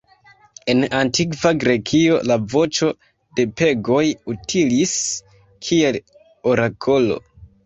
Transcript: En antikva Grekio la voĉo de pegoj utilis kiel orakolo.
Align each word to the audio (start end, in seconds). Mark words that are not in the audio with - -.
En 0.71 0.79
antikva 0.99 1.51
Grekio 1.63 2.17
la 2.31 2.37
voĉo 2.53 2.89
de 3.41 3.45
pegoj 3.61 4.01
utilis 4.35 4.97
kiel 5.69 6.01
orakolo. 6.55 7.21